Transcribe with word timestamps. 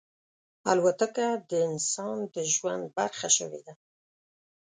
الوتکه 0.71 1.27
د 1.49 1.51
انسان 1.69 2.17
د 2.33 2.35
ژوند 2.53 2.83
برخه 2.97 3.27
شوې 3.37 3.61
ده. 3.65 3.73